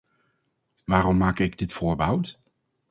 [0.85, 2.39] Waarom maak ik dit voorbehoud?